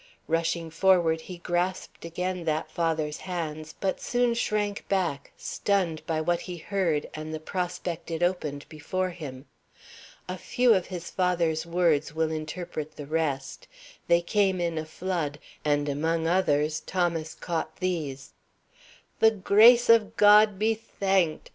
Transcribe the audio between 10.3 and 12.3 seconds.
few of his father's words